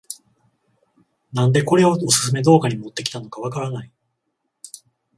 [1.31, 3.91] なんでこれをオススメ動画に持ってきたのかわからない